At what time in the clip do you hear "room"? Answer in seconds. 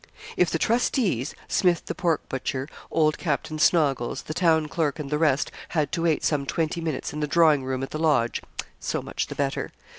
7.63-7.83